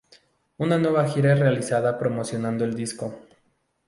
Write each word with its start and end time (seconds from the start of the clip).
Una 0.57 0.79
nueva 0.79 1.07
gira 1.07 1.33
es 1.33 1.39
realizada, 1.39 1.99
promocionando 1.99 2.65
el 2.65 2.73
disco. 2.73 3.19